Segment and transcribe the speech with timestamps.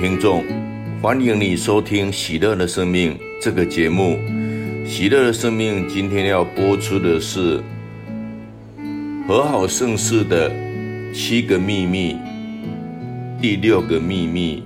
[0.00, 0.44] 听众，
[1.02, 4.16] 欢迎你收听《喜乐的生命》这个节目。
[4.86, 7.60] 《喜乐的生命》今天要播出的是
[9.26, 10.52] 和好盛世的
[11.12, 12.16] 七个秘密，
[13.42, 14.62] 第六个秘密：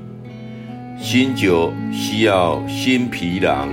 [1.01, 3.71] 新酒需要新皮囊。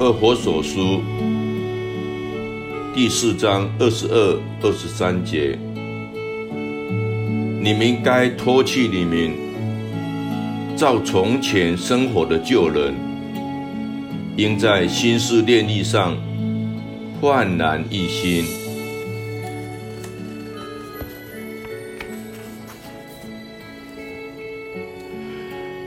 [0.00, 1.00] 二火所书
[2.92, 5.56] 第四章二十二、二十三节。
[7.66, 9.34] 你们该脱去你们
[10.76, 12.94] 照从前生活的旧人，
[14.36, 16.16] 应在新事练力上
[17.20, 18.44] 焕然一新。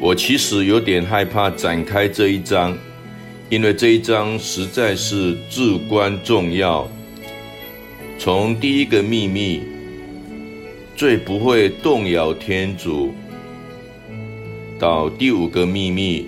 [0.02, 2.78] 我其实有点害怕展开这一章，
[3.50, 6.86] 因为这一章实在是至关重要。
[8.18, 9.69] 从第一个秘密。
[11.00, 13.14] 最不会动摇天主。
[14.78, 16.28] 到第五个秘密，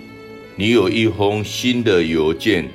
[0.55, 2.66] 你有一封新的邮件。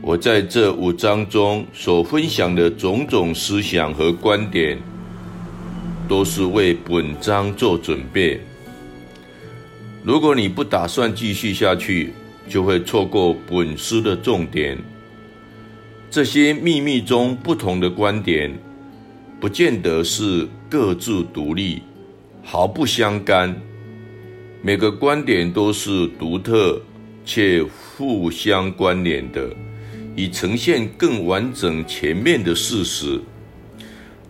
[0.00, 4.76] 我在这五章中所分享的种种思想和观点，
[6.08, 8.40] 都是为本章做准备。
[10.02, 12.12] 如果你不打算继续下去，
[12.48, 14.76] 就会错过本书的重点。
[16.10, 18.52] 这些秘密中不同的观点。
[19.42, 21.82] 不见得是各自独立，
[22.44, 23.52] 毫不相干。
[24.62, 26.80] 每个观点都是独特
[27.24, 29.50] 且互相关联的，
[30.14, 33.20] 以呈现更完整全面的事实。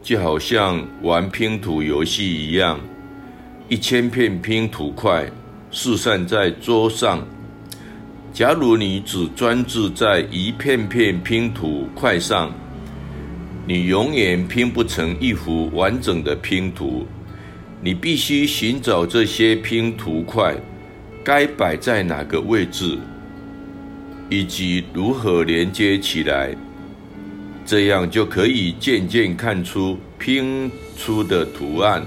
[0.03, 2.81] 就好像玩拼图游戏一样，
[3.69, 5.31] 一千片拼图块
[5.71, 7.22] 四散在桌上。
[8.33, 12.51] 假如你只专注在一片片拼图块上，
[13.67, 17.06] 你永远拼不成一幅完整的拼图。
[17.81, 20.55] 你必须寻找这些拼图块
[21.25, 22.97] 该摆在哪个位置，
[24.28, 26.55] 以及如何连接起来，
[27.67, 32.06] 这样就可以渐渐看出拼出的图案。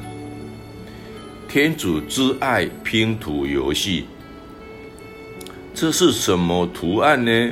[1.47, 4.05] 天主之爱拼图游戏，
[5.73, 7.51] 这是什么图案呢？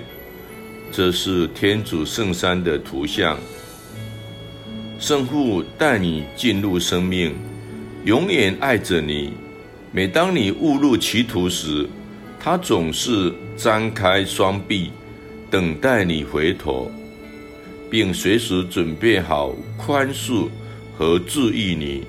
[0.91, 3.37] 这是天主圣山的图像。
[5.05, 7.35] 圣父带你进入生命，
[8.05, 9.33] 永远爱着你。
[9.91, 11.85] 每当你误入歧途时，
[12.39, 14.91] 他总是张开双臂，
[15.51, 16.89] 等待你回头，
[17.89, 20.47] 并随时准备好宽恕
[20.97, 22.05] 和治愈你。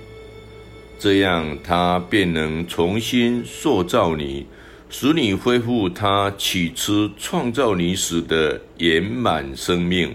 [0.97, 4.47] 这样，他便能重新塑造你，
[4.89, 10.15] 使你恢复他起初创造你时的圆满生命。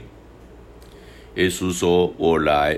[1.36, 2.78] 耶稣说：“我来，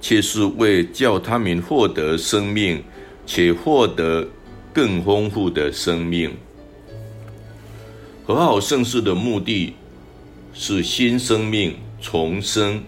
[0.00, 2.82] 却是为叫他们获得生命，
[3.26, 4.26] 且获得
[4.72, 6.30] 更丰富的生命。
[8.24, 9.74] 和好盛世的目的
[10.54, 12.82] 是新生命重生，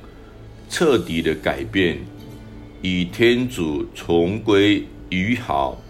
[0.71, 1.99] 彻底的改变，
[2.83, 5.81] 与天主重归于好，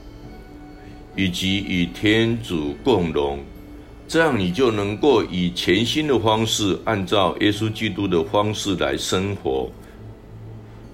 [1.15, 3.39] 以及与天主共荣。”
[4.09, 9.71] 这样你就能够以全新的方式，按照耶稣基督的方式来生活，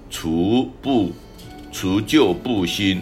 [0.09, 1.13] 除不
[1.71, 3.01] 除旧布新。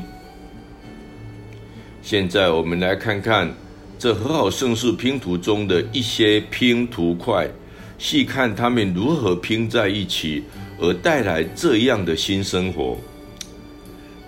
[2.04, 3.52] 现在我们来看看
[3.98, 7.50] 这和好圣事拼图中的一些拼图块，
[7.98, 10.44] 细看它们如何拼在一起，
[10.80, 12.96] 而带来这样的新生活。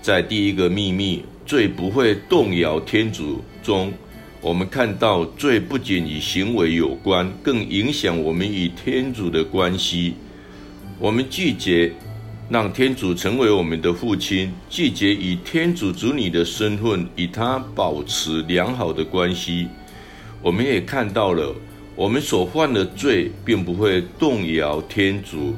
[0.01, 3.93] 在第一个秘密，最不会动摇天主中。
[4.45, 10.13] 我们看到罪不仅与行为有关，更影响我们与天主的关系。
[10.99, 11.91] 我们拒绝
[12.47, 19.67] 让天主成为我们的父亲，拒绝以天主子女的身份与他保持良好的关系。
[20.43, 21.55] 我们也看到了，
[21.95, 25.55] 我们所犯的罪并不会动摇天主，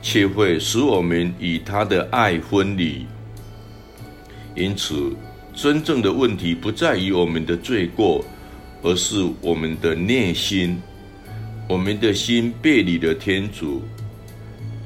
[0.00, 3.04] 却会使我们与他的爱分离。
[4.56, 5.12] 因此，
[5.54, 8.24] 真正的问题不在于我们的罪过，
[8.82, 10.80] 而是我们的内心。
[11.68, 13.82] 我们的心背离了天主，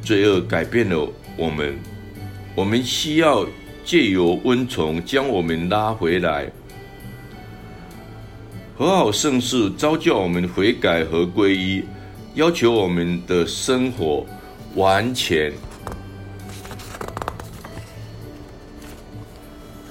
[0.03, 1.77] 罪恶改变了我们。
[2.55, 3.47] 我们需要
[3.85, 6.51] 借由恩宠将我们拉回来。
[8.77, 11.83] 和好圣事召叫我们悔改和皈依，
[12.35, 14.25] 要求我们的生活
[14.77, 15.53] 完全。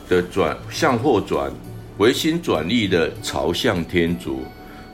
[0.10, 1.52] 的转向后转，
[1.98, 4.44] 回心转意的朝向天主，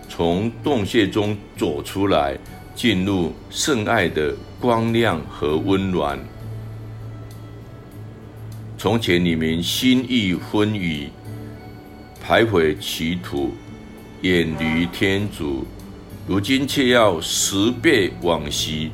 [0.10, 2.38] 从洞穴中走出来，
[2.75, 6.18] 进入圣爱的光亮和温暖。
[8.77, 11.07] 从前你们心意昏愚，
[12.25, 13.54] 徘徊歧途，
[14.21, 15.66] 远离天主，
[16.27, 18.92] 如今却要拾背往昔，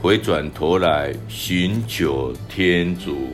[0.00, 3.28] 回转头来寻求天主。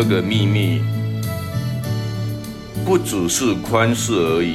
[0.00, 0.80] 这个秘密，
[2.84, 4.54] 不只是宽恕而已，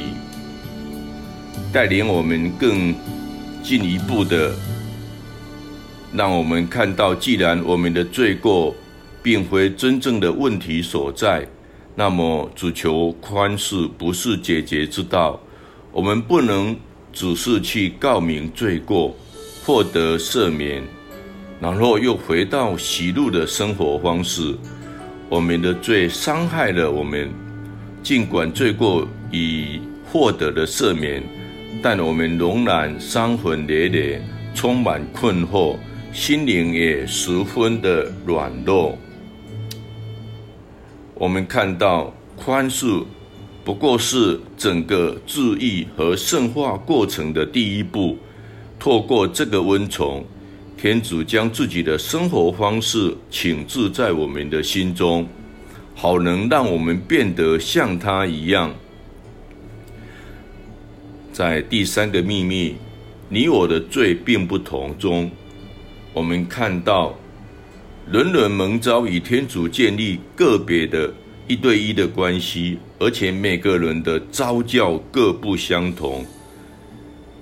[1.70, 2.94] 带领我们更
[3.62, 4.54] 进一步的，
[6.14, 8.74] 让我们看到，既然我们的罪过
[9.22, 11.46] 并非真正的问题所在，
[11.94, 15.38] 那么只求宽恕不是解决之道。
[15.92, 16.74] 我们不能
[17.12, 19.14] 只是去告明罪过，
[19.62, 20.82] 获得赦免，
[21.60, 24.56] 然后又回到喜怒的生活方式。
[25.34, 27.28] 我们的罪伤害了我们，
[28.04, 31.20] 尽管罪过已获得了赦免，
[31.82, 34.22] 但我们仍然伤痕累累，
[34.54, 35.76] 充满困惑，
[36.12, 38.96] 心灵也十分的软弱。
[41.14, 43.04] 我们看到宽恕
[43.64, 48.16] 不过是整个治愈和圣化过程的第一步，
[48.78, 50.22] 透过这个温床。
[50.84, 55.26] 天主将自己的生活方式倾注在我们的心中，
[55.94, 58.70] 好能让我们变得像他一样。
[61.32, 62.74] 在第三个秘密，
[63.30, 65.30] 你我的罪并不同中，
[66.12, 67.18] 我们看到
[68.12, 71.10] 人人蒙召与天主建立个别的
[71.48, 76.26] 一对一的关系，而且每个人的召叫各不相同。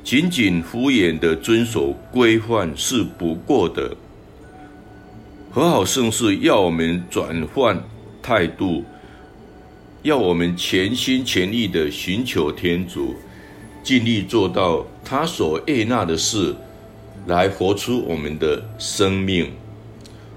[0.05, 3.97] 仅仅敷衍的遵守规范是不过的。
[5.51, 7.81] 和好圣事要我们转换
[8.23, 8.85] 态度，
[10.03, 13.15] 要我们全心全意的寻求天主，
[13.83, 16.55] 尽力做到他所悦纳的事，
[17.27, 19.51] 来活出我们的生命，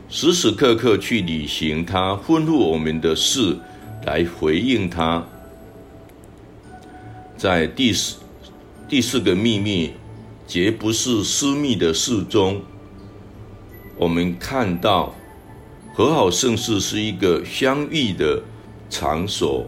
[0.10, 3.58] 时时刻刻去履行他吩咐我们的事，
[4.06, 5.26] 来回应他。
[7.38, 8.16] 在第十。
[8.88, 9.94] 第四个秘密，
[10.48, 12.62] 绝不是私密的事中。
[13.98, 15.16] 我们看到
[15.92, 18.40] 和好盛世是一个相遇的
[18.88, 19.68] 场所，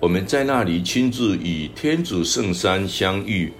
[0.00, 3.52] 我们在那里亲自与天主圣山相遇，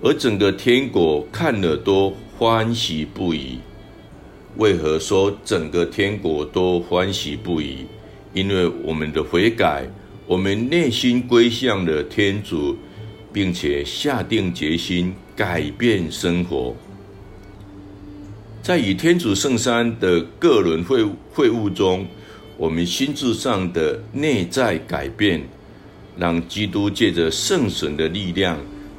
[0.00, 3.58] 而整个天国看了都欢喜不已。
[4.56, 7.78] 为何说整个天国都欢喜不已？
[8.34, 9.84] 因为我们的悔改，
[10.28, 12.76] 我们内心归向了天主。
[13.34, 16.72] 并且下定决心改变生活，
[18.62, 22.06] 在与天主圣山的个人会会晤中，
[22.56, 25.42] 我们心智上的内在改变，
[26.16, 28.56] 让基督借着圣神的力量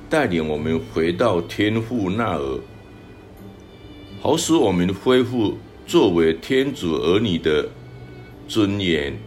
[0.10, 2.60] 带领我们回到天父那儿，
[4.20, 7.70] 好使我们恢复作为天主儿女的
[8.50, 9.18] 尊严。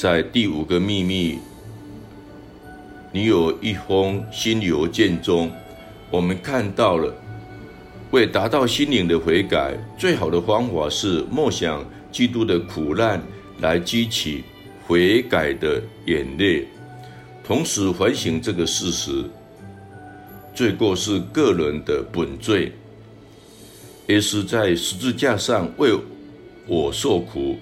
[0.00, 1.38] 在第五个秘密，
[3.12, 5.50] 你有一封新邮件中，
[6.10, 7.14] 我们看到了，
[8.10, 13.20] 为达到心灵的悔改，最好的方法是默想基督的苦难，
[13.58, 14.42] 来激起
[14.86, 16.66] 悔改的眼泪，
[17.44, 19.22] 同时反省这个事实：
[20.54, 22.72] 罪过是个人的本罪，
[24.06, 25.94] 也是在十字架上为
[26.66, 27.58] 我受苦。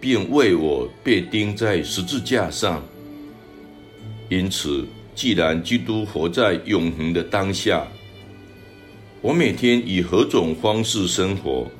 [0.00, 2.82] 并为我被钉在十字架上。
[4.28, 7.86] 因此，既然基督活在永恒的当下，
[9.20, 11.70] 我每天以何种方式生活，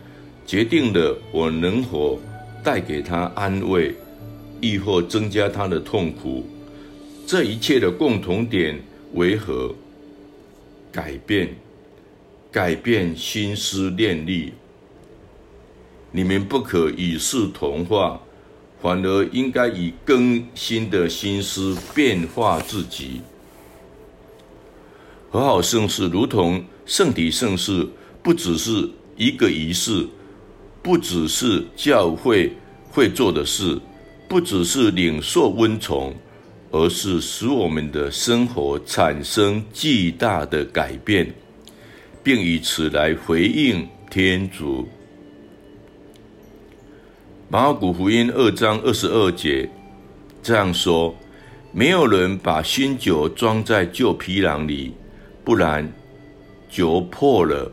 [0.46, 2.20] 决定了我能否
[2.62, 3.94] 带给他安慰，
[4.60, 6.44] 亦或增加他的痛苦。
[7.26, 8.78] 这一切的共同点
[9.14, 9.74] 为何？
[10.92, 11.48] 改变，
[12.50, 14.52] 改变心思念力。
[16.12, 18.20] 你们不可与世同化，
[18.82, 23.20] 反而应该以更新的心思变化自己。
[25.30, 27.86] 和好圣事如同圣体圣事，
[28.22, 30.04] 不只是一个仪式，
[30.82, 32.52] 不只是教会
[32.90, 33.78] 会做的事，
[34.28, 36.12] 不只是领受温床，
[36.72, 41.32] 而是使我们的生活产生巨大的改变，
[42.24, 44.88] 并以此来回应天主。
[47.52, 49.68] 马可福音二章二十二节
[50.40, 51.12] 这样说
[51.74, 54.94] ：“没有人把新酒装在旧皮囊里，
[55.44, 55.92] 不然
[56.70, 57.68] 酒破了，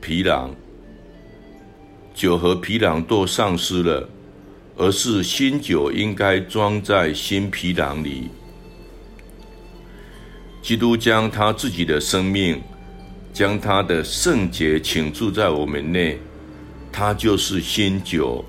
[0.00, 0.52] 皮囊，
[2.16, 4.08] 酒和皮囊都丧失了。”
[4.76, 8.28] 而是新酒应该装在新皮囊里。
[10.60, 12.60] 基督将他自己的生命，
[13.32, 16.18] 将他的圣洁倾注在我们内，
[16.92, 18.44] 他就是新酒，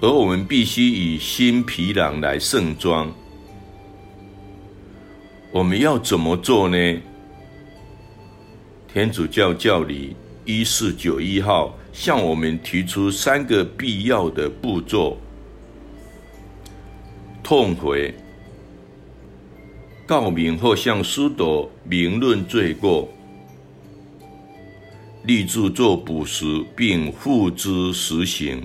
[0.00, 3.12] 而我们必须以新皮囊来盛装。
[5.50, 7.00] 我们要怎么做呢？
[8.92, 11.74] 天主教教理一四九一号。
[11.94, 15.16] 向我们提出三个必要的步骤：
[17.40, 18.12] 痛悔、
[20.04, 23.08] 告明或向司铎明论罪过、
[25.22, 28.60] 立志做补赎并付之实行。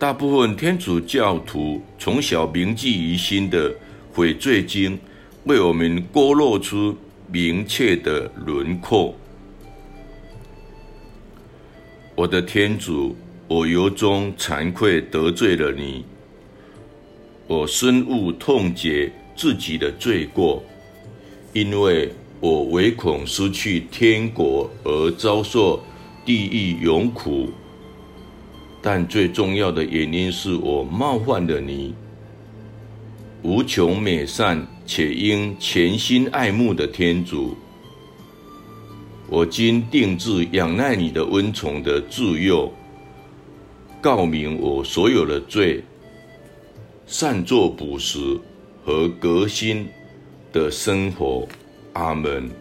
[0.00, 3.70] 大部分天主教徒从小铭记于心的
[4.14, 4.98] 悔罪经，
[5.44, 6.96] 为我们勾勒出
[7.30, 9.14] 明确的轮廓。
[12.14, 13.14] 我的天主，
[13.46, 16.02] 我由衷惭愧得罪了你，
[17.46, 20.64] 我深恶痛绝自己的罪过，
[21.52, 25.84] 因为我唯恐失去天国而遭受
[26.24, 27.50] 地狱永苦。
[28.82, 31.94] 但最重要的原因是我冒犯了你，
[33.42, 37.56] 无穷美善且应全心爱慕的天主。
[39.28, 42.72] 我今定制仰赖你的恩宠的自佑，
[44.00, 45.84] 告明我所有的罪，
[47.06, 48.40] 善作补赎
[48.84, 49.86] 和革新
[50.52, 51.46] 的生活。
[51.92, 52.59] 阿门。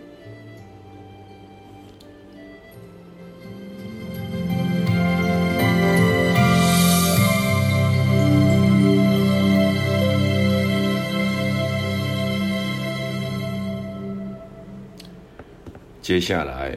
[16.10, 16.76] 接下来，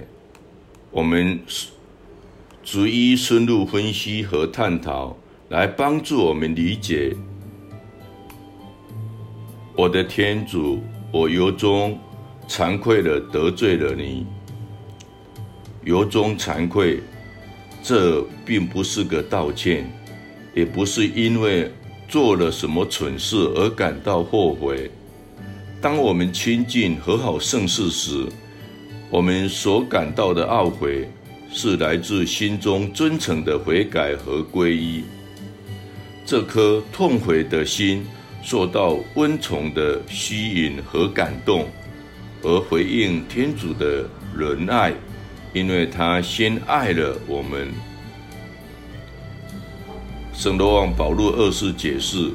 [0.91, 1.41] 我们
[2.63, 5.17] 逐一深入分析和探讨，
[5.49, 7.17] 来帮助我们理解。
[9.75, 11.99] 我的天主，我由衷
[12.47, 14.27] 惭愧的得罪了你，
[15.83, 17.01] 由衷惭愧。
[17.83, 19.91] 这并不是个道歉，
[20.55, 21.73] 也不是因为
[22.07, 24.91] 做了什么蠢事而感到后悔。
[25.81, 28.27] 当我们亲近和好圣事时，
[29.13, 31.07] 我们所感到的懊悔，
[31.53, 35.05] 是来自心中真诚的悔改和皈依。
[36.25, 38.07] 这颗痛悔的心
[38.43, 41.67] 受到温宠的吸引和感动，
[42.43, 44.95] 而回应天主的仁爱，
[45.53, 47.69] 因为他先爱了我们。
[50.33, 52.31] 圣若望保禄二世解释，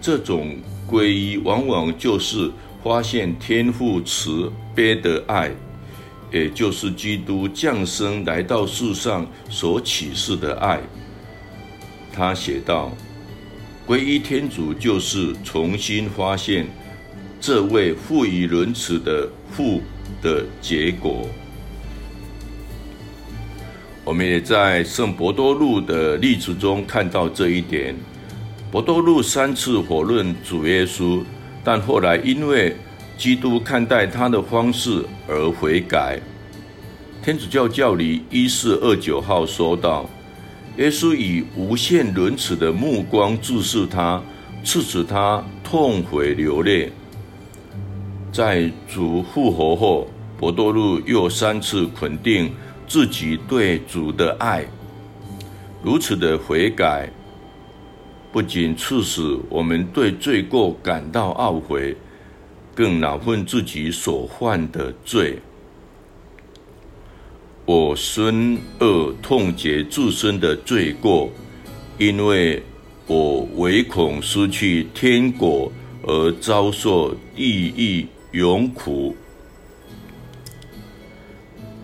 [0.00, 0.54] 这种
[0.88, 2.48] 皈依往往就是
[2.84, 5.50] 发现天父慈悲的爱。
[6.34, 10.80] 也就是基督降生来到世上所启示的爱。
[12.12, 12.90] 他写道
[13.86, 16.66] ：“皈依天主就是重新发现
[17.40, 19.80] 这位富于仁慈的父
[20.20, 21.28] 的结果。”
[24.02, 27.94] 我们也在圣伯多禄的例子中看到这一点。
[28.72, 31.22] 伯多禄三次否认主耶稣，
[31.62, 32.76] 但后来因为
[33.16, 36.20] 基督看待他的方式而悔改。
[37.22, 40.04] 天主教教理一四二九号说道
[40.76, 44.22] ：“耶稣以无限仁慈的目光注视他，
[44.62, 46.92] 促使他痛悔流泪。
[48.30, 52.52] 在主复活后，伯多禄又三次肯定
[52.86, 54.66] 自己对主的爱。
[55.82, 57.08] 如此的悔改，
[58.32, 61.96] 不仅促使我们对罪过感到懊悔。”
[62.74, 65.38] 更恼恨自己所犯的罪，
[67.64, 71.30] 我深恶痛绝自身的罪过，
[71.98, 72.62] 因为
[73.06, 75.70] 我唯恐失去天国
[76.02, 79.16] 而遭受地狱永苦。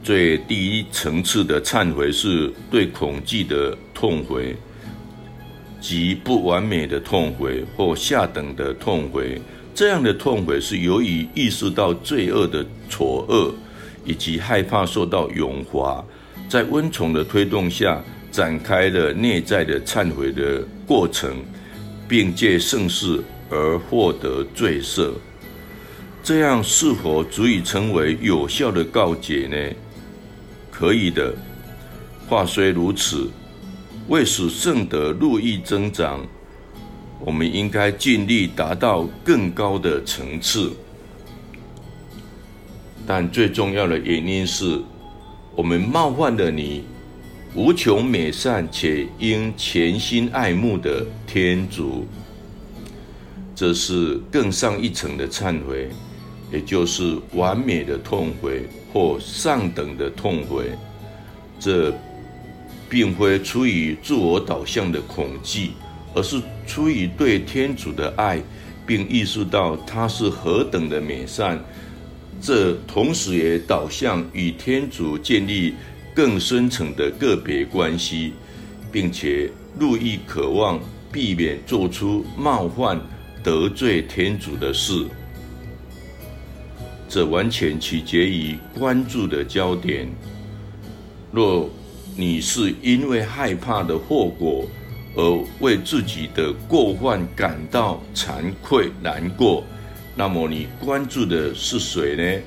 [0.02, 4.56] 最第一层次的忏悔是对恐惧的痛悔，
[5.80, 9.40] 即不完美的痛悔或下等的痛悔。
[9.74, 13.54] 这样的痛悔是由于意识到罪恶的丑恶，
[14.04, 16.04] 以及害怕受到永罚，
[16.48, 21.36] 在温宠的推动下展开了内在的忏悔的过程，
[22.08, 25.10] 并借圣事而获得罪赦。
[26.22, 29.56] 这样是否足以成为有效的告解呢？
[30.70, 31.34] 可以的。
[32.28, 33.28] 话虽如此，
[34.08, 36.24] 为使圣德日益增长，
[37.24, 40.72] 我们应该尽力达到更高的层次。
[43.06, 44.80] 但最重要的原因是，
[45.54, 46.84] 我们冒犯了你
[47.54, 52.06] 无穷美善且应全心爱慕的天主。
[53.54, 55.90] 这是更上一层的忏悔，
[56.50, 60.70] 也就是完美的痛悔或上等的痛悔。
[61.58, 61.92] 这
[62.88, 65.72] 并非出于自我导向的恐惧，
[66.14, 68.42] 而是出于对天主的爱，
[68.86, 71.62] 并意识到他是何等的美善。
[72.40, 75.74] 这同时也导向与天主建立
[76.14, 78.32] 更深层的个别关系，
[78.90, 80.80] 并且日益渴望
[81.12, 83.00] 避免做出冒犯、
[83.42, 85.04] 得罪天主的事。
[87.08, 90.08] 这完全取决于关注的焦点。
[91.32, 91.68] 若
[92.16, 94.64] 你是因为害怕的后果
[95.14, 99.64] 而为自己的过犯感到惭愧、难过，
[100.14, 102.42] 那么你关注的是谁呢？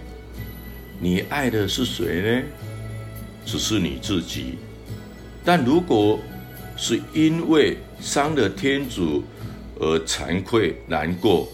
[0.99, 2.43] 你爱的是谁呢？
[3.45, 4.57] 只是你自己。
[5.43, 6.17] 但如果
[6.77, 9.23] 是因为伤了天主
[9.79, 11.47] 而惭愧难过，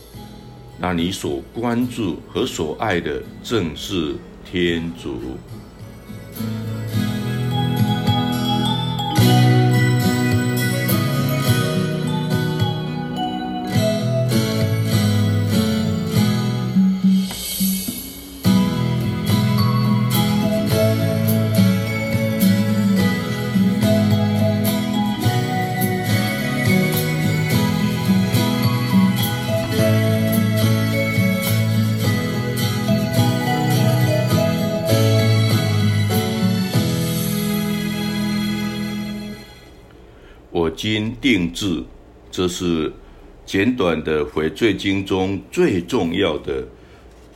[0.78, 5.20] 那你所关注和所爱的正是天主。
[41.00, 41.82] 今定制，
[42.30, 42.92] 这是
[43.46, 46.68] 简短的悔罪经中最重要的，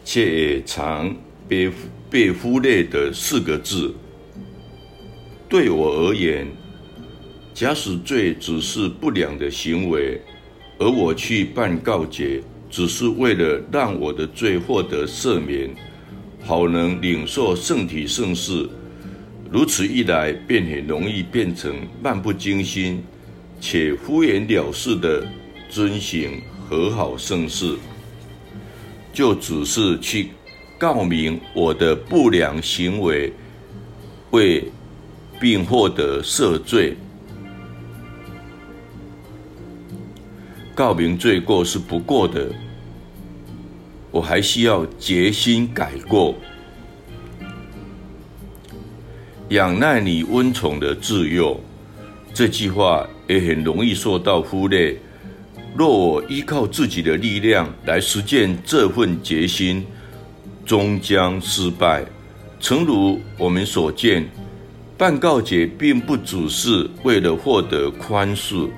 [0.04, 1.16] 且常
[1.48, 1.72] 被
[2.10, 3.96] 被忽略的四个字。
[5.48, 6.46] 对我而言，
[7.54, 10.20] 假使罪只是不良的行为，
[10.78, 15.74] 而我去办告解，只是为了让我的罪获得赦免，
[16.42, 18.68] 好能领受圣体圣事，
[19.50, 23.02] 如此一来，便很容易变成漫不经心。
[23.66, 25.26] 且敷衍了事的
[25.70, 27.78] 遵行和好盛世，
[29.14, 30.32] 就只是去
[30.78, 33.32] 告明我的不良行为，
[34.32, 34.66] 为
[35.40, 36.98] 并获得赦罪。
[40.76, 42.54] 告明罪过是不过的，
[44.12, 46.36] 我还需要决心改过。
[49.52, 51.58] 仰赖你温宠的自幼，
[52.34, 53.08] 这句话。
[53.28, 54.96] 也很容易受到忽略。
[55.76, 59.86] 若我依靠自己的力量来实践这份决心，
[60.66, 62.06] 终将失败。
[62.60, 64.30] 诚如我们所见，
[64.98, 68.70] 办告解并不只是为了获得宽恕，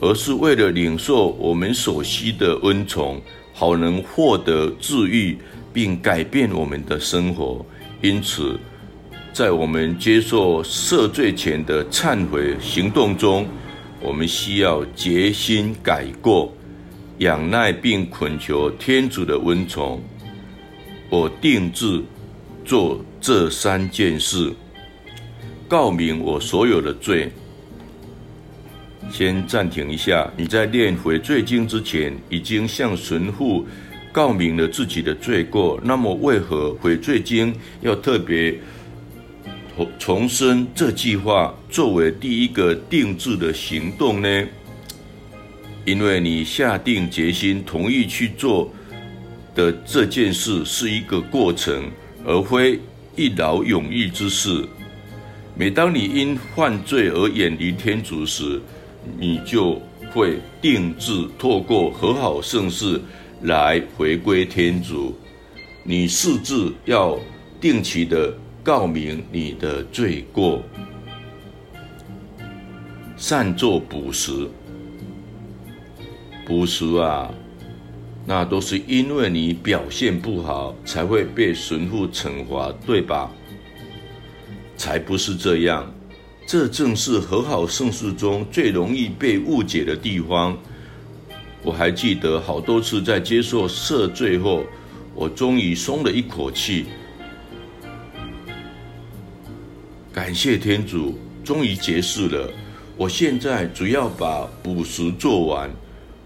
[0.00, 3.20] 而是为了领受我们所需的恩宠，
[3.52, 5.36] 好能获得治愈，
[5.72, 7.66] 并改变我们的生活。
[8.00, 8.58] 因此，
[9.32, 13.46] 在我们接受赦罪前的忏悔行动中，
[14.00, 16.52] 我们需要决心改过，
[17.18, 20.02] 仰赖并恳求天主的恩宠。
[21.08, 22.02] 我定志
[22.64, 24.52] 做这三件事：
[25.66, 27.30] 告明我所有的罪。
[29.10, 33.64] 先暂停一下，你在念悔罪经之前，已经向神父
[34.12, 35.80] 告明了自己的罪过。
[35.82, 38.54] 那么，为何悔罪经要特别？
[39.98, 44.46] 重申这句话作为第一个定制的行动呢？
[45.84, 48.72] 因为你下定决心同意去做
[49.54, 51.90] 的这件事是一个过程，
[52.24, 52.80] 而非
[53.16, 54.64] 一劳永逸之事。
[55.54, 58.60] 每当你因犯罪而远离天主时，
[59.18, 63.00] 你就会定制透过和好圣事
[63.42, 65.14] 来回归天主。
[65.84, 67.18] 你誓志要
[67.60, 68.34] 定期的。
[68.66, 70.60] 告明你的罪过，
[73.16, 74.50] 善作补赎。
[76.44, 77.32] 补赎啊，
[78.26, 83.30] 那都是因为你表现不好才会被神父惩罚，对吧？
[84.76, 85.88] 才不是这样，
[86.44, 90.58] 这正是和好圣事中最容易被误解的地方。
[91.62, 94.64] 我还记得好多次在接受赦罪后，
[95.14, 96.86] 我终于松了一口气。
[100.26, 102.50] 感谢天主，终于结束了。
[102.96, 105.70] 我现在只要把补食做完，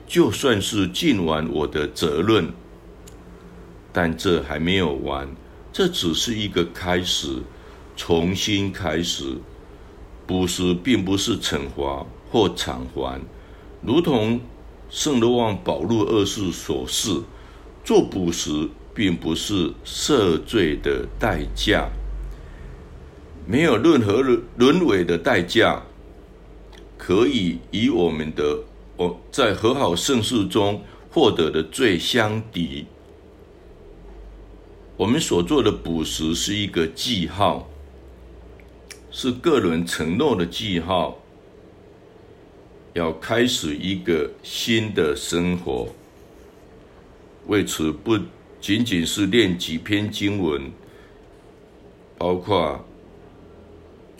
[0.07, 2.51] 就算是尽完我的责任。
[3.93, 5.29] 但这还没有完，
[5.71, 7.43] 这只是一个开始，
[7.95, 9.37] 重新开始。
[10.27, 13.21] 补食并不是惩罚或偿还，
[13.83, 14.41] 如同。
[14.89, 17.21] 圣罗望保禄二世所示，
[17.85, 21.91] 做补食并不是赦罪的代价，
[23.51, 24.23] 没有任何
[24.57, 25.83] 沦为的代价，
[26.97, 28.63] 可以与我们的
[28.97, 32.87] 我在和好圣事中获得的罪相抵。
[34.97, 37.69] 我们所做的补食是一个记号，
[39.11, 41.19] 是个人承诺的记号。
[42.93, 45.89] 要开始一个新的生活，
[47.49, 48.17] 为此不
[48.61, 50.71] 仅仅是念几篇经文，
[52.17, 52.85] 包括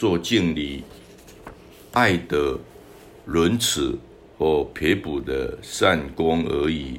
[0.01, 0.83] 做敬礼、
[1.93, 2.59] 爱德、
[3.27, 3.99] 仁慈
[4.39, 6.99] 或撇补的善功而已。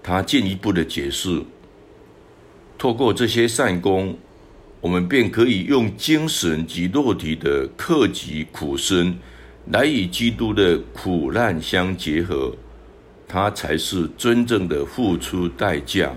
[0.00, 1.42] 他进一步的解释，
[2.78, 4.16] 透过这些善功，
[4.80, 9.18] 我们便可以用精神及肉体的克己苦身。
[9.72, 12.54] 来与基督的苦难相结合，
[13.26, 16.16] 他才是真正的付出代价，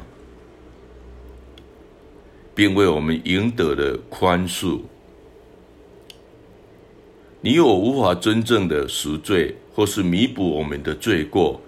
[2.56, 4.82] 并为我们赢得了宽恕。
[7.42, 11.60] 你我无法真正的赎罪，或是弥补我们的罪过，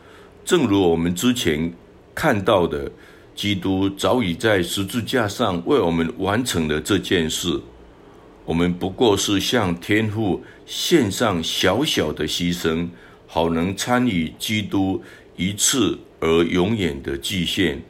[0.46, 1.74] 正如我们之前
[2.14, 2.90] 看到的，
[3.36, 7.60] 基督早已在十字架上为我们完成了这件事。
[8.46, 12.88] 我们不过是向天父献上小小的牺牲，
[13.28, 15.02] 好能参与基督
[15.36, 17.82] 一次而永远的祭献，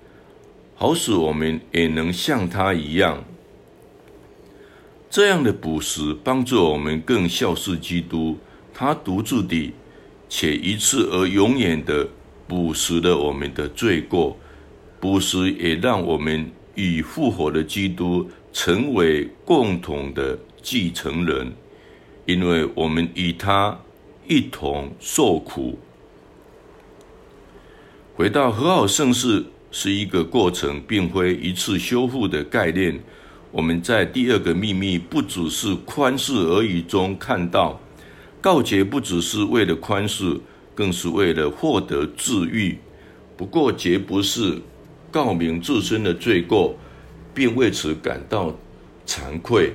[0.75, 3.23] 好使我们也能像他一样。
[5.09, 8.37] 这样的补食帮助我们更孝顺基督，
[8.73, 9.73] 他独自的
[10.29, 12.07] 且一次而永远的
[12.47, 14.37] 补食了我们的罪过，
[14.99, 18.29] 补食也让我们与复活的基督。
[18.57, 21.51] 成为共同的继承人，
[22.25, 23.77] 因为我们与他
[24.29, 25.77] 一同受苦。
[28.15, 29.43] 回到和好盛世
[29.77, 32.97] 是一个过程，并非一次修复的概念。
[33.51, 37.77] 我们在第二个秘密不只是宽恕而已中看到，
[38.39, 40.39] 告诫不只是为了宽恕，
[40.73, 42.77] 更是为了获得治愈。
[43.35, 44.61] 不过，绝不是
[45.11, 46.73] 告明自身的罪过。
[47.33, 48.55] 并为此感到
[49.05, 49.73] 惭愧，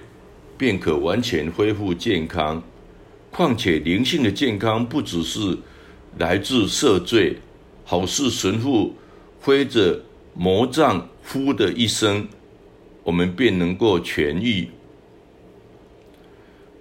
[0.56, 2.62] 便可完全恢复健康。
[3.30, 5.58] 况且灵性的健康不只是
[6.16, 7.36] 来自赦罪，
[7.84, 8.94] 好似神父
[9.40, 10.00] 挥着
[10.34, 12.28] 魔杖呼的一声，
[13.02, 14.68] 我们便能够痊愈。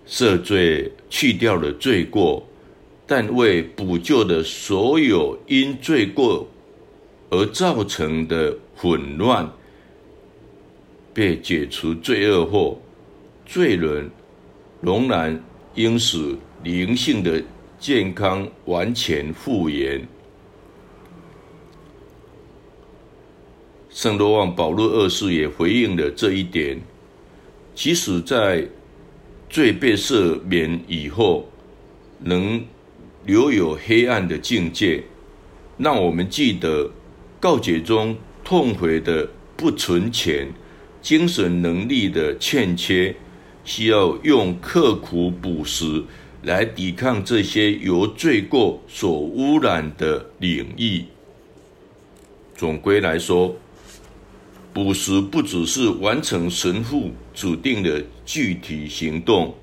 [0.06, 2.46] 赦罪去掉了罪过，
[3.08, 6.48] 但为补救的所有因罪过
[7.30, 9.50] 而造成的混乱。
[11.14, 12.82] 被解除罪恶后，
[13.46, 14.10] 罪人
[14.82, 15.44] 仍然
[15.76, 17.42] 应使灵性的
[17.80, 20.06] 健康完全复原。
[23.90, 26.80] 圣罗望保禄二世也回应了这一点，
[27.74, 28.68] 即使在
[29.50, 31.50] 罪被赦免以后，
[32.20, 32.64] 能
[33.26, 35.04] 留有黑暗的境界，
[35.78, 36.92] 让我们记得
[37.40, 40.48] 告解中痛悔的不存钱。
[41.02, 43.16] 精神能力的欠缺，
[43.64, 46.04] 需要用刻苦补食
[46.44, 51.06] 来抵抗这些由罪过所污染的领域。
[52.54, 53.56] 总归来说，
[54.74, 59.56] 补食不只是完成神父指定的具体行动，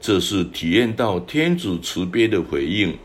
[0.00, 2.96] 这是体验到天主慈悲的回应，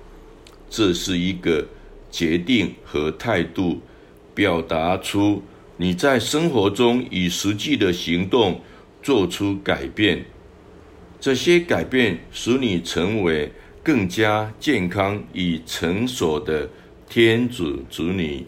[0.69, 1.67] 这是一个
[2.11, 3.79] 决定和态度，
[4.33, 5.41] 表达出。
[5.77, 8.59] 你在生活中以实际的行动
[9.01, 10.25] 做出改变，
[11.21, 13.49] 这些改变使你成为
[13.81, 16.69] 更加健康与成熟的
[17.07, 18.45] 天主子女。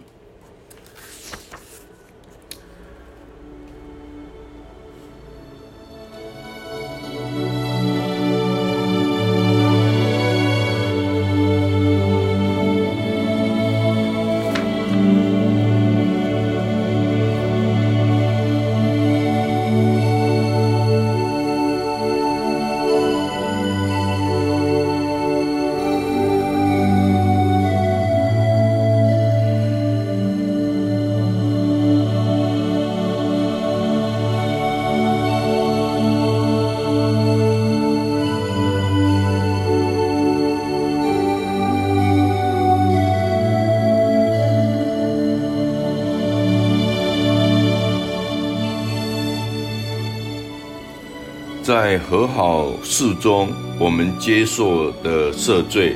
[52.42, 55.96] 在和好事中，我们接受的赦罪，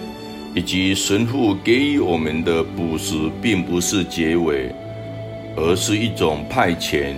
[0.54, 4.72] 以及神父给予我们的补食，并不是结尾，
[5.58, 7.16] 而是一种派遣，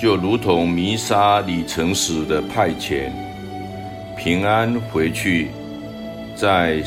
[0.00, 3.10] 就如同弥撒里程时的派遣。
[4.16, 5.48] 平安回去，
[6.34, 6.82] 在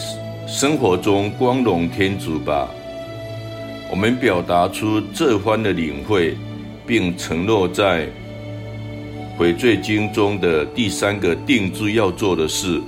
[0.48, 2.68] 生活中光荣天主吧。
[3.92, 6.36] 我们表达出这番的领会，
[6.88, 8.08] 并承诺在
[9.38, 12.82] 悔罪经中的第三个定志要做的事，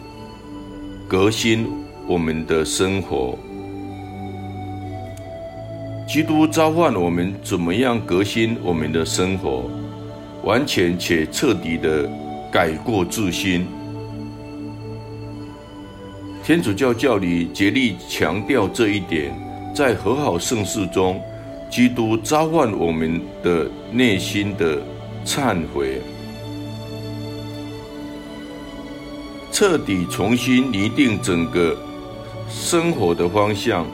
[1.07, 1.65] 革新。
[2.07, 3.35] 我们的生活，
[6.07, 9.67] 基督召唤我们怎么样革新我们的生活，
[10.43, 12.07] 完全且彻底的
[12.51, 13.65] 改过自新。
[16.43, 19.35] 天主教教理竭力强调这一点，
[19.73, 21.19] 在和好圣事中，
[21.71, 24.79] 基督召唤我们的内心的
[25.25, 25.99] 忏悔，
[29.57, 31.77] 彻底重新拟定整个。
[32.49, 33.87] 生活的方向，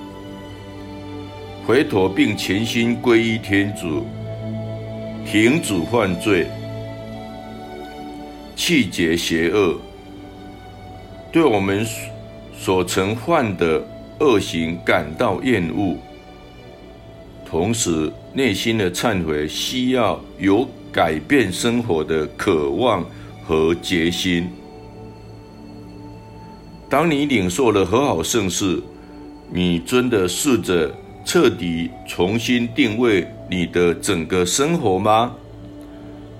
[1.67, 4.03] 回头并全心皈依天主，
[5.23, 6.47] 停止犯罪，
[8.55, 9.79] 弃绝邪恶，
[11.31, 11.85] 对我们
[12.57, 13.87] 所曾犯的
[14.19, 15.95] 恶行感到厌恶，
[17.47, 23.05] 同时内心的忏悔需要有改变生活的渴望
[23.45, 24.49] 和决心。
[26.91, 28.77] 当你领受了和好圣事，
[29.49, 35.33] 你真的试着彻底重新定位你的整个生活吗？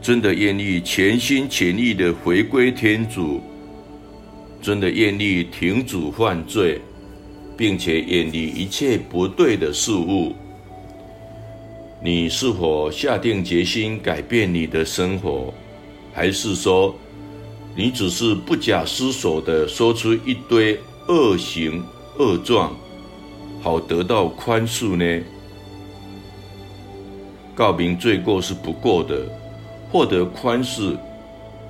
[0.02, 3.40] 真的愿意全心全意的回归天主？
[4.62, 6.82] 真的愿意停止犯罪，
[7.56, 10.34] 并且远离一切不对的事物？
[12.04, 15.54] 你是否下定决心改变你的生活，
[16.12, 16.94] 还是说，
[17.74, 21.82] 你只是不假思索地说出一堆恶行
[22.18, 22.76] 恶状，
[23.62, 25.24] 好得到宽恕呢？
[27.56, 29.26] 告明罪过是不过的，
[29.90, 30.98] 获得宽恕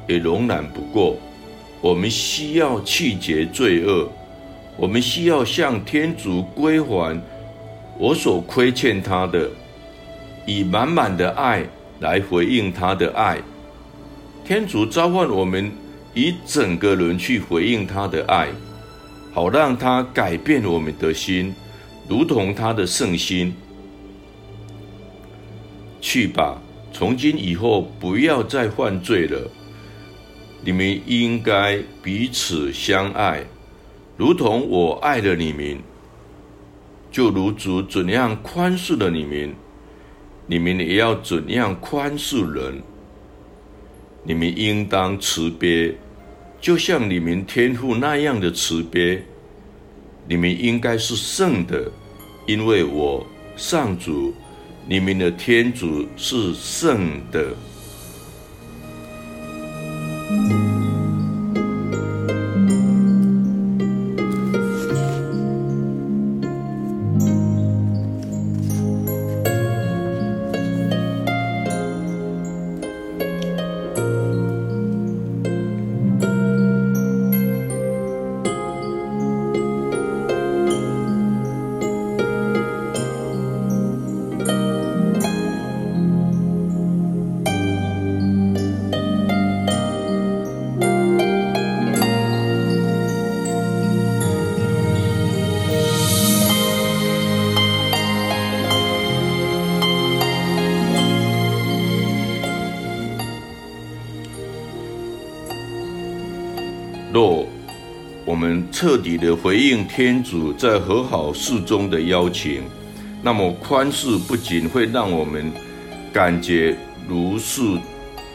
[0.08, 1.16] 也容然不过。
[1.82, 4.10] 我们需要弃绝罪恶，
[4.78, 7.22] 我们需要向天主归还
[8.00, 9.50] 我所亏欠他的，
[10.48, 11.64] 以满满的爱
[12.00, 13.40] 来回应他的爱。
[14.44, 15.72] 天主召唤我们。
[16.14, 18.50] 以整个人去回应他的爱，
[19.32, 21.54] 好让他改变我们的心，
[22.08, 23.54] 如同他的圣心。
[26.02, 29.50] 去吧，从今以后不要再犯罪了。
[30.64, 33.44] 你们应该彼此相爱，
[34.18, 35.80] 如同我爱了你们，
[37.12, 39.56] 就如主怎样宽恕了你们，
[40.46, 42.82] 你们也要怎样宽恕人。
[44.24, 45.96] 你们应当慈悲，
[46.60, 49.24] 就像你们天父那样的慈悲。
[50.28, 51.92] 你们应该是圣的，
[52.46, 53.26] 因为我
[53.58, 54.34] 上主，
[54.88, 57.54] 你们的天主是圣的。
[108.82, 112.64] 彻底的回应天主在和好事中的邀请，
[113.22, 115.52] 那么宽恕不仅会让我们
[116.12, 116.76] 感觉
[117.08, 117.62] 如释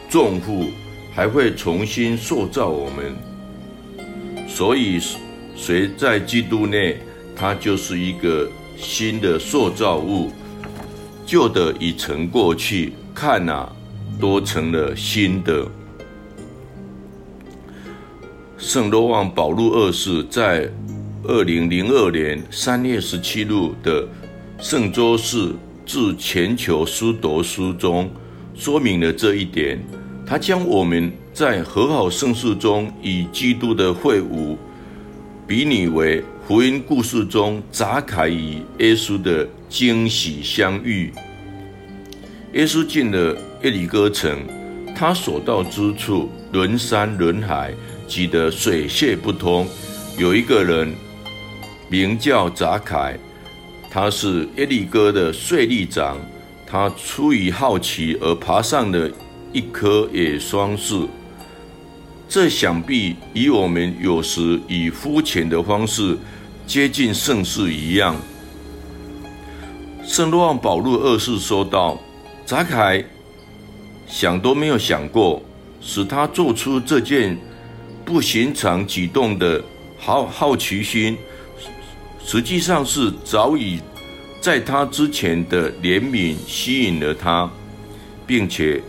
[0.07, 0.69] 重负，
[1.13, 3.13] 还会重新塑造我们。
[4.47, 5.01] 所以，
[5.53, 6.95] 谁在基督内，
[7.35, 10.31] 他就是一个新的塑造物，
[11.25, 13.69] 旧的已成过去，看啊，
[14.17, 15.67] 都成了新的。
[18.67, 20.69] 圣若望保禄二世在
[21.23, 24.05] 二零零二年三月十七日的
[24.59, 28.11] 圣周四致全球书读书中
[28.53, 29.81] 说明了这一点。
[30.25, 34.57] 他将我们在和好圣事中与基督的会晤，
[35.47, 41.13] 比拟为福音故事中扎凯与耶稣的惊喜相遇。
[42.51, 44.37] 耶稣进了耶里哥城，
[44.93, 47.73] 他所到之处，轮山轮海，
[48.07, 49.67] 挤得水泄不通。
[50.17, 50.95] 有一个人
[51.89, 53.17] 名叫扎凯，
[53.91, 56.17] 他是耶利哥的税吏长，
[56.65, 59.09] 他出于好奇而爬上了
[59.53, 61.09] 一棵野桑树。
[62.29, 66.17] 这想必与我们有时以肤浅的方式
[66.65, 68.15] 接近圣事一样。
[70.03, 71.97] 圣若望保禄二世说道
[72.45, 73.03] ：“扎凯
[74.07, 75.41] 想都没有想过，
[75.79, 77.37] 使他做出这件
[78.07, 79.61] 不寻常举动的
[79.97, 81.17] 好好奇心，
[82.23, 83.81] 实际上是早已
[84.39, 87.51] 在他之前的怜悯吸引了他，
[88.25, 88.81] 并且。”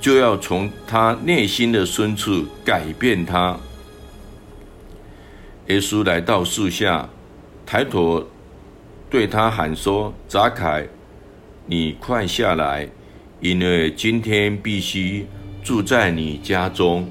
[0.00, 3.58] 就要从他内心的深处改变他。
[5.68, 7.08] 耶稣来到树下，
[7.64, 8.22] 抬头
[9.08, 10.86] 对他喊说：“扎凯，
[11.64, 12.86] 你快下来，
[13.40, 15.24] 因为今天必须
[15.62, 17.08] 住在你家中。”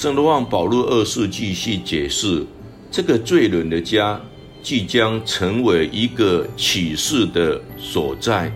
[0.00, 2.46] 圣若望保禄二世继续解释，
[2.88, 4.20] 这个罪人的家
[4.62, 8.52] 即将成为一个启示的所在，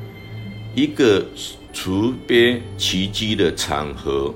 [0.76, 1.26] 一个。
[1.74, 4.34] 除别奇迹的场合，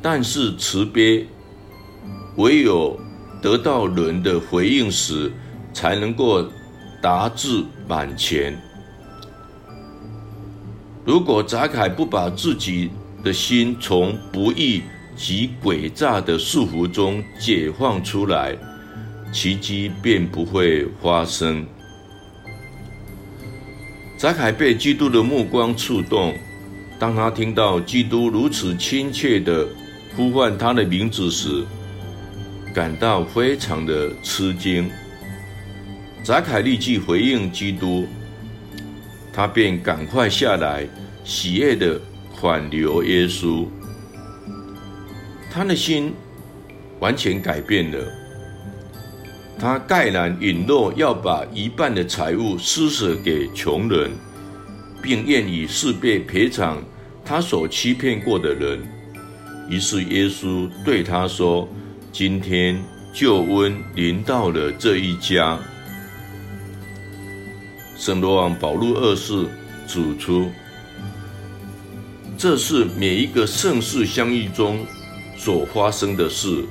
[0.00, 1.26] 但是慈悲
[2.36, 2.96] 唯有
[3.42, 5.32] 得到人的回应时，
[5.72, 6.46] 才能够
[7.02, 8.56] 达至满全。
[11.04, 12.90] 如果扎凯不把自己
[13.24, 14.82] 的心从不义
[15.16, 18.56] 及诡诈的束缚中解放出来，
[19.32, 21.66] 奇迹便不会发生。
[24.16, 26.34] 扎凯被基督的目光触动，
[26.98, 29.66] 当他听到基督如此亲切的
[30.14, 31.64] 呼唤他的名字时，
[32.74, 34.90] 感到非常的吃惊。
[36.22, 38.06] 扎凯立即回应基督，
[39.32, 40.86] 他便赶快下来，
[41.24, 41.98] 喜悦的
[42.38, 43.66] 款留耶稣。
[45.50, 46.14] 他的心
[47.00, 47.98] 完全改变了。
[49.58, 54.10] 他概然允诺要把一半的财物施舍给穷人，
[55.02, 56.82] 并愿以四倍赔偿
[57.24, 58.80] 他所欺骗过的人。
[59.68, 61.68] 于是耶稣对他说
[62.10, 62.82] ：“今天
[63.12, 65.58] 救恩临到了这一家。”
[67.98, 69.46] 圣罗望保禄二世
[69.86, 70.48] 指出，
[72.38, 74.78] 这是每一个圣事相遇中
[75.42, 76.66] 所发生的事。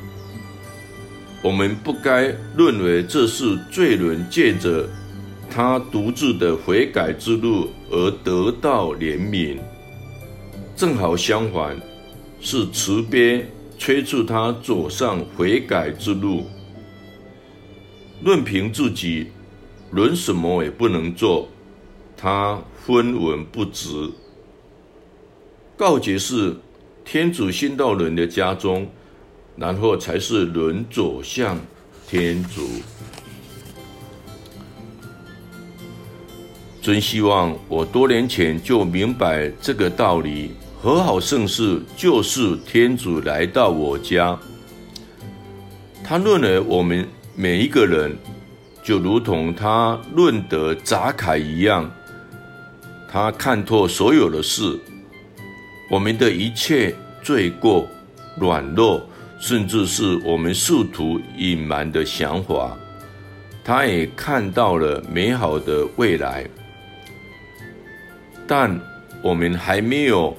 [1.42, 4.88] 我们不该认为这是罪人借着
[5.50, 9.58] 他独自的悔改之路而得到怜悯，
[10.76, 11.76] 正好相反，
[12.40, 13.44] 是慈悲
[13.80, 16.46] 催促他走上悔改之路。
[18.22, 19.32] 论凭自己，
[19.90, 21.50] 论什么也不能做，
[22.16, 23.88] 他分文不值。
[25.76, 26.56] 告解是
[27.12, 28.88] 天主先到人的家中。
[29.56, 31.60] 然后才是人走向
[32.08, 32.70] 天主。
[36.82, 40.52] 真希望我多年前就明白这个道理。
[40.82, 44.40] 和好盛世就是天主来到我家。
[46.02, 47.06] 他认为我们
[47.36, 48.16] 每一个人，
[48.82, 51.92] 就如同他论得杂凯一样，
[53.12, 54.80] 他看透所有的事，
[55.90, 57.88] 我们的一切罪过、
[58.38, 59.06] 软弱。
[59.42, 62.78] 甚至是我们试图隐瞒的想法，
[63.64, 66.46] 他也看到了美好的未来，
[68.46, 68.78] 但
[69.22, 70.36] 我们还没有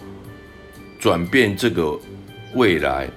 [0.99, 1.99] 转变这个
[2.53, 3.09] 未来，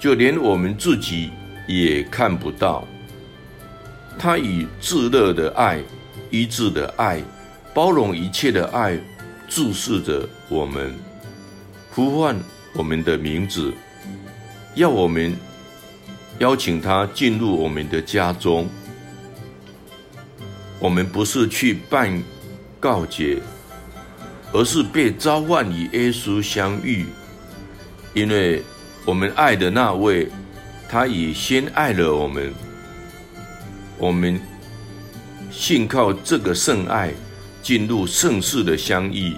[0.00, 1.28] 就连我们自己
[1.68, 2.88] 也看不到。
[4.18, 5.82] 他以炙热的爱、
[6.30, 7.22] 一致的爱、
[7.74, 8.98] 包容一切的爱
[9.48, 10.94] 注视着我们，
[11.94, 12.38] 呼唤
[12.72, 13.72] 我们的名字。
[14.74, 15.36] 要我们
[16.38, 18.66] 邀请他进入我们的家中，
[20.78, 22.22] 我们不是去办
[22.80, 23.38] 告解，
[24.52, 27.06] 而是被召唤与耶稣相遇，
[28.14, 28.62] 因为
[29.04, 30.28] 我们爱的那位，
[30.88, 32.54] 他已先爱了我们，
[33.98, 34.40] 我们
[35.50, 37.12] 信靠这个圣爱
[37.62, 39.36] 进入圣事的相遇，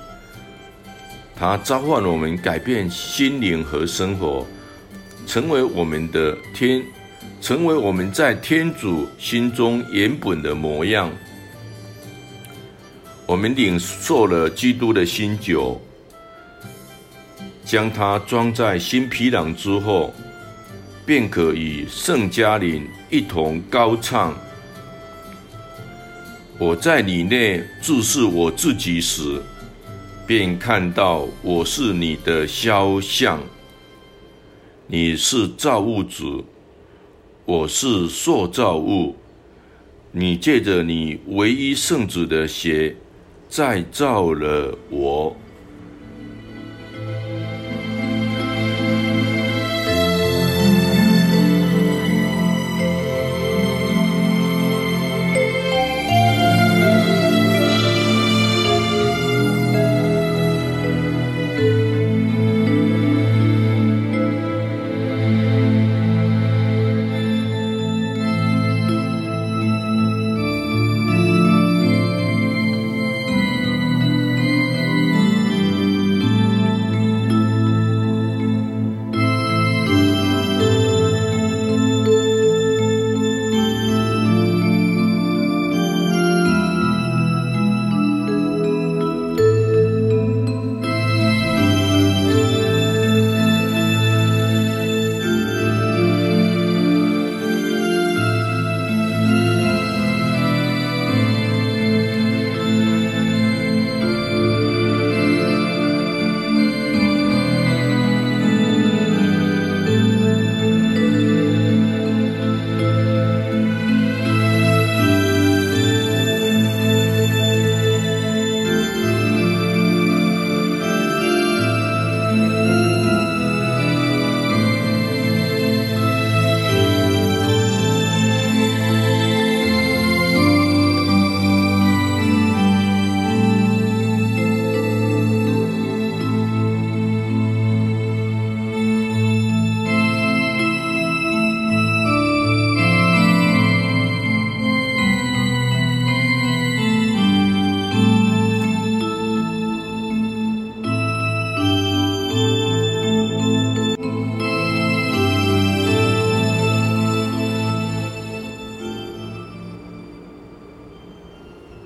[1.37, 4.47] 他召唤我们改变心灵和生活。
[5.27, 6.85] 成为我们的天，
[7.41, 11.11] 成为我们在天主心中原本的模样。
[13.25, 15.81] 我们领受了基督的新酒，
[17.65, 20.13] 将它装在新皮囊之后，
[21.07, 24.37] 便可与圣加林一同高唱
[26.61, 29.41] ：“我在你内注视我自己时，
[30.27, 33.43] 便看到我是你的肖像。
[34.87, 36.45] 你是造物主，
[37.45, 39.17] 我是塑造物。
[40.13, 42.97] 你借着你唯一圣子的血，
[43.49, 45.37] 再造了我。